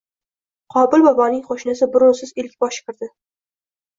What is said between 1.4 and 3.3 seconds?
qo‘shnisi burunsiz ellikboshi kirdi